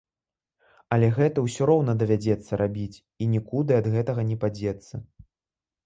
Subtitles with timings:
[0.97, 4.95] Але гэта ўсё роўна давядзецца рабіць, і нікуды ад гэтага не падзецца.